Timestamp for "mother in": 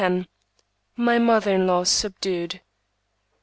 1.19-1.67